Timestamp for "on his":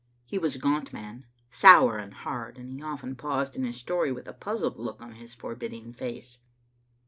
4.99-5.35